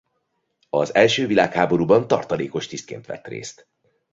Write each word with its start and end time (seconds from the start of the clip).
Az 0.69 0.95
első 0.95 1.27
világháborúban 1.27 2.07
tartalékos 2.07 2.67
tisztként 2.67 3.05
vett 3.05 3.27
részt. 3.27 3.67